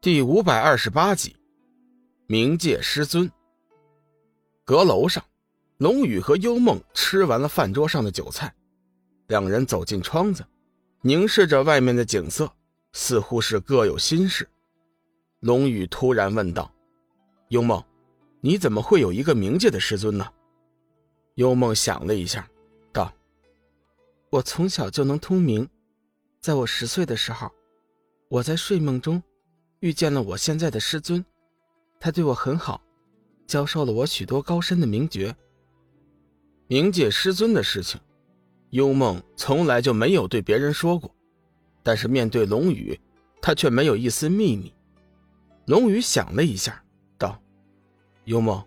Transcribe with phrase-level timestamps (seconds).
[0.00, 1.34] 第五百二十八集，
[2.28, 3.28] 冥界师尊。
[4.64, 5.24] 阁楼上，
[5.78, 8.54] 龙宇和幽梦吃完了饭桌上的酒菜，
[9.26, 10.46] 两人走进窗子，
[11.00, 12.48] 凝视着外面的景色，
[12.92, 14.48] 似乎是各有心事。
[15.40, 16.72] 龙宇突然问道
[17.50, 17.82] ：“幽梦，
[18.40, 20.32] 你怎么会有一个冥界的师尊呢？”
[21.34, 22.48] 幽梦想了一下，
[22.92, 23.12] 道
[24.30, 25.68] ：“我从小就能通明，
[26.40, 27.50] 在我十岁的时候，
[28.28, 29.20] 我在睡梦中。”
[29.80, 31.24] 遇见了我现在的师尊，
[32.00, 32.82] 他对我很好，
[33.46, 35.34] 教授了我许多高深的名诀。
[36.68, 38.00] 冥界师尊的事情，
[38.70, 41.14] 幽梦从来就没有对别人说过，
[41.82, 42.98] 但是面对龙宇，
[43.40, 44.74] 他却没有一丝秘密。
[45.66, 46.82] 龙宇想了一下，
[47.16, 47.40] 道
[48.24, 48.62] ：“幽梦，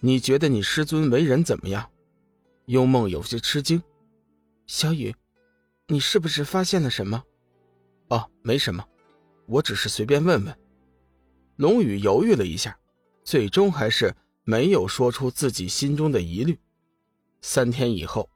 [0.00, 1.88] 你觉得你师尊为人怎么样？”
[2.66, 3.80] 幽梦有些吃惊
[4.66, 5.14] ：“小雨，
[5.86, 7.22] 你是不是发现了什么
[8.08, 8.84] ？”“哦，没什么。”
[9.50, 10.58] 我只是随便问问。
[11.56, 12.78] 龙宇犹豫了一下，
[13.24, 16.58] 最终还是没有说出自己心中的疑虑。
[17.42, 18.30] 三天以后，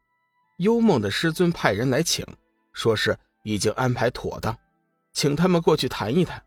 [0.59, 2.27] 幽梦的师尊派人来请，
[2.73, 4.59] 说是已经安排妥当，
[5.12, 6.45] 请他们过去谈一谈。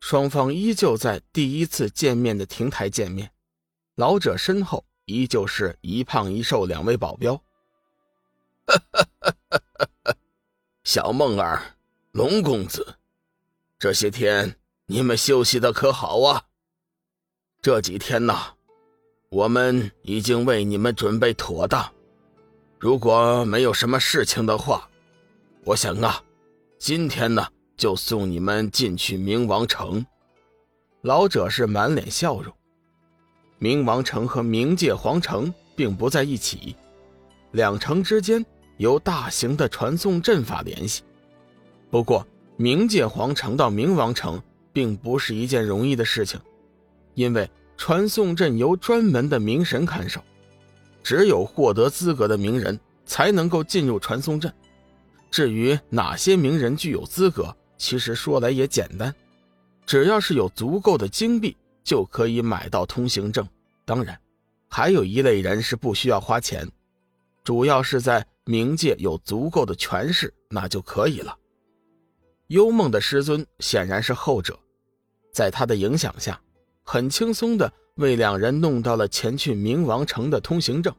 [0.00, 3.30] 双方依旧在第一次见面的亭台见面，
[3.96, 7.34] 老者身后依旧是一胖一瘦两位保镖。
[8.66, 10.14] 哈
[10.84, 11.76] 小梦儿，
[12.12, 12.96] 龙公子。
[13.78, 16.42] 这些天你们休息的可好啊？
[17.60, 18.34] 这几天呢，
[19.28, 21.86] 我们已经为你们准备妥当。
[22.78, 24.88] 如果没有什么事情的话，
[25.62, 26.22] 我想啊，
[26.78, 27.46] 今天呢
[27.76, 30.04] 就送你们进去冥王城。
[31.02, 32.50] 老者是满脸笑容。
[33.60, 36.74] 冥王城和冥界皇城并不在一起，
[37.52, 38.42] 两城之间
[38.78, 41.02] 有大型的传送阵法联系。
[41.90, 42.26] 不过。
[42.58, 46.40] 冥界皇城到冥王城并不是一件容易的事情，
[47.14, 50.22] 因为传送阵由专门的冥神看守，
[51.02, 54.52] 只有获得资格的冥人才能够进入传送阵。
[55.30, 59.14] 至于哪些冥人具有资格，其实说来也简单，
[59.84, 63.46] 只要是有足够的金币就可以买到通行证。
[63.84, 64.18] 当然，
[64.68, 66.66] 还有一类人是不需要花钱，
[67.44, 71.36] 主要是在冥界有足够的权势，那就可以了。
[72.48, 74.56] 幽梦的师尊显然是后者，
[75.32, 76.40] 在他的影响下，
[76.84, 80.94] 很轻松的为两人弄到了前去冥王城的通行证。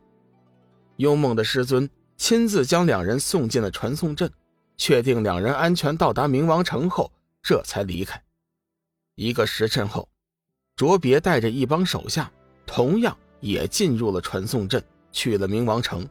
[0.97, 4.29] 幽梦的师尊亲自将两人送进了传送阵，
[4.75, 7.09] 确定两人安全到达冥王城后，
[7.41, 8.21] 这才离开。
[9.15, 10.09] 一个时辰后，
[10.75, 12.29] 卓别带着一帮手下，
[12.65, 14.83] 同样也进入了传送阵，
[15.13, 16.05] 去了冥王城。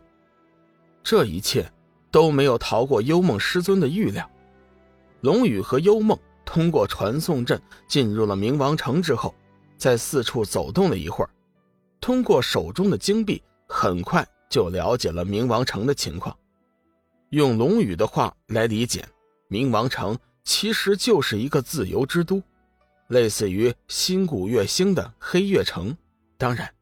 [1.04, 1.70] 这一切
[2.10, 4.30] 都没有逃过幽梦师尊的预料。
[5.20, 9.34] 龙宇和幽梦通过传送阵进入了冥王城之后，
[9.76, 11.30] 在四处走动了一会儿，
[12.00, 16.36] 通过手中的金币，很快就了解了冥王城的情况。
[17.30, 19.04] 用龙宇的话来理解，
[19.48, 22.40] 冥王城其实就是一个自由之都，
[23.08, 25.96] 类似于新古月星的黑月城。
[26.38, 26.72] 当然，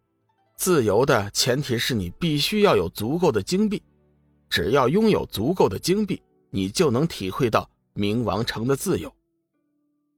[0.57, 3.83] 自由的前提是你必须要有足够的金币，
[4.51, 6.21] 只要拥有足够的金币，
[6.51, 7.69] 你就能体会到。
[7.95, 9.15] 冥王城的自由，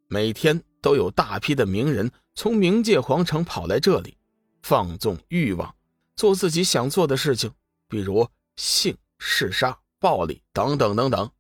[0.09, 4.17] 每天都有大批的名人从冥界皇城跑来这里，
[4.63, 5.75] 放纵欲望，
[6.17, 7.53] 做自己想做的事情，
[7.87, 8.27] 比如
[8.57, 11.31] 性、嗜杀、暴力等等等等。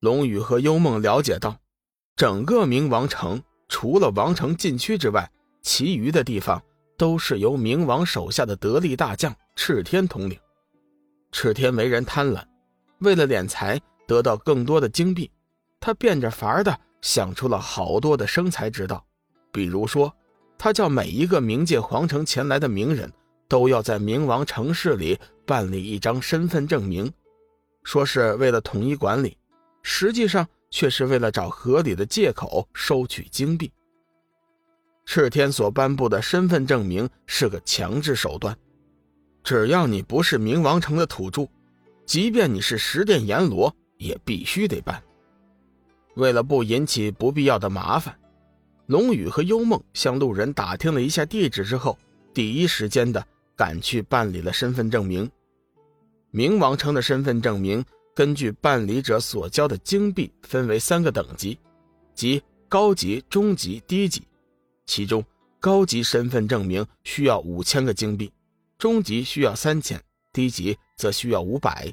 [0.00, 1.58] 龙宇和幽梦了解到，
[2.16, 5.30] 整个冥王城除了王城禁区之外，
[5.62, 6.62] 其余的地方
[6.98, 10.38] 都是由冥王手下的得力大将赤天统领。
[11.32, 12.44] 赤天为人贪婪，
[12.98, 15.30] 为了敛财，得到更多的金币。
[15.80, 19.04] 他变着法儿的想出了好多的生财之道，
[19.52, 20.12] 比如说，
[20.58, 23.12] 他叫每一个冥界皇城前来的名人
[23.48, 27.12] 都要在冥王城市里办理一张身份证明，
[27.84, 29.36] 说是为了统一管理，
[29.82, 33.70] 实际上却是为了找合理的借口收取金币。
[35.04, 38.56] 赤天所颁布的身份证明是个强制手段，
[39.44, 41.46] 只要你不是冥王城的土著，
[42.04, 45.00] 即便你是十殿阎罗，也必须得办。
[46.16, 48.18] 为了不引起不必要的麻烦，
[48.86, 51.98] 龙宇和幽梦向路人打听了一下地址之后，
[52.32, 53.24] 第一时间的
[53.54, 55.30] 赶去办理了身份证明。
[56.32, 57.84] 冥王城的身份证明
[58.14, 61.58] 根据办理者所交的金币分为三个等级，
[62.14, 64.22] 即高级、中级、低级。
[64.86, 65.22] 其中，
[65.60, 68.32] 高级身份证明需要五千个金币，
[68.78, 70.02] 中级需要三千，
[70.32, 71.92] 低级则需要五百。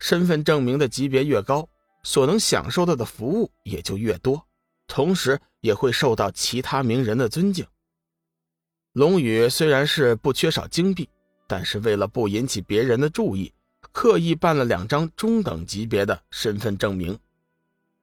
[0.00, 1.68] 身份证明的级别越高。
[2.02, 4.44] 所能享受到的服务也就越多，
[4.86, 7.64] 同时也会受到其他名人的尊敬。
[8.92, 11.08] 龙宇虽然是不缺少金币，
[11.46, 13.52] 但是为了不引起别人的注意，
[13.92, 17.18] 刻意办了两张中等级别的身份证明。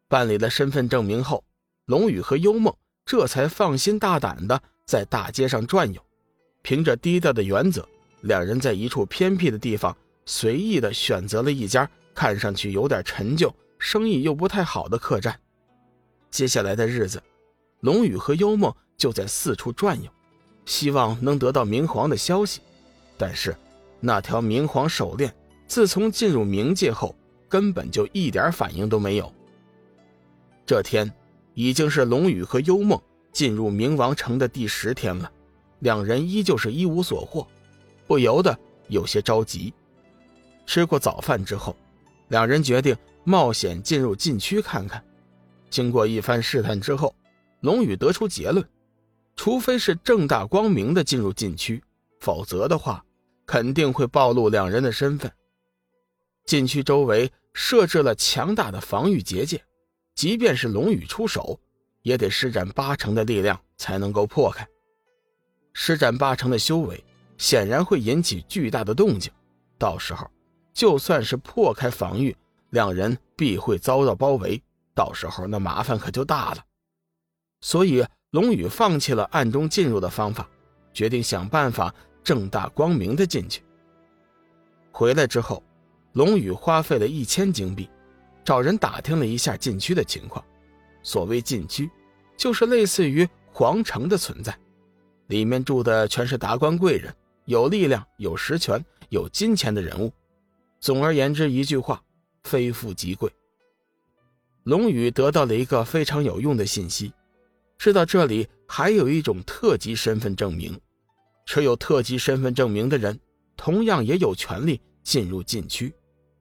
[0.07, 1.43] 办理了身份证明后，
[1.85, 2.73] 龙宇和幽梦
[3.05, 6.01] 这才放心大胆的在大街上转悠。
[6.63, 7.87] 凭着低调的原则，
[8.21, 9.95] 两人在一处偏僻的地方
[10.25, 15.39] 随意的选择了一家看上去有点陈旧、生意又不太好的客栈。
[16.29, 17.23] 接下来的日子，
[17.79, 20.11] 龙宇和幽梦就在四处转悠，
[20.65, 22.61] 希望能得到明皇的消息。
[23.17, 23.55] 但是，
[23.99, 25.33] 那条明皇手链
[25.65, 27.15] 自从进入冥界后，
[27.47, 29.33] 根本就一点反应都没有。
[30.65, 31.11] 这天，
[31.55, 35.31] 已经是龙宇和幽梦进入冥王城的第十天了。
[35.79, 37.47] 两人依旧是一无所获，
[38.05, 38.55] 不由得
[38.89, 39.73] 有些着急。
[40.65, 41.75] 吃过早饭之后，
[42.27, 45.03] 两人决定冒险进入禁区看看。
[45.69, 47.13] 经过一番试探之后，
[47.61, 48.67] 龙宇得出结论：
[49.35, 51.83] 除非是正大光明的进入禁区，
[52.19, 53.05] 否则的话
[53.45, 55.31] 肯定会暴露两人的身份。
[56.45, 59.63] 禁区周围设置了强大的防御结界，
[60.15, 61.59] 即便是龙宇出手，
[62.01, 64.67] 也得施展八成的力量才能够破开。
[65.73, 67.03] 施展八成的修为，
[67.37, 69.31] 显然会引起巨大的动静。
[69.77, 70.29] 到时候，
[70.73, 72.35] 就算是破开防御，
[72.71, 74.61] 两人必会遭到包围。
[74.93, 76.65] 到时候那麻烦可就大了。
[77.61, 80.49] 所以，龙宇放弃了暗中进入的方法，
[80.93, 81.93] 决定想办法
[82.23, 83.63] 正大光明的进去。
[84.91, 85.63] 回来之后，
[86.13, 87.89] 龙宇花费了一千金币，
[88.43, 90.43] 找人打听了一下禁区的情况。
[91.01, 91.89] 所谓禁区，
[92.35, 94.57] 就是类似于皇城的存在。
[95.27, 100.11] 里面住的全是达官贵人，有力量、有实权、有金钱的人物。
[100.79, 102.01] 总而言之，一句话，
[102.43, 103.31] 非富即贵。
[104.63, 107.11] 龙宇得到了一个非常有用的信息，
[107.77, 110.79] 知道这里还有一种特级身份证明，
[111.45, 113.19] 持有特级身份证明的人，
[113.55, 115.93] 同样也有权利进入禁区。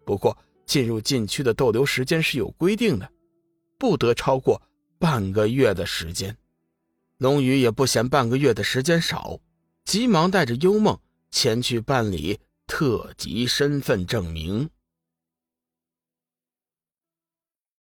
[0.05, 0.37] 不过，
[0.67, 3.11] 进入禁区的逗留时间是有规定的，
[3.79, 4.61] 不得超过
[4.99, 6.37] 半个月的时间。
[7.19, 9.41] 龙宇也不嫌半个月的时间少，
[9.85, 10.99] 急忙带着幽梦
[11.31, 14.69] 前去办理特级身份证明。